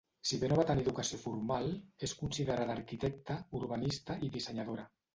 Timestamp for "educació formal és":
0.85-2.17